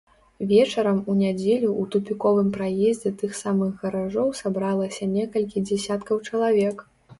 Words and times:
Вечарам 0.51 1.01
у 1.11 1.17
нядзелю 1.23 1.69
ў 1.69 1.83
тупіковым 1.95 2.49
праездзе 2.57 3.13
тых 3.21 3.37
самых 3.43 3.71
гаражоў 3.85 4.33
сабралася 4.41 5.13
некалькі 5.15 5.67
дзесяткаў 5.71 6.27
чалавек. 6.29 6.87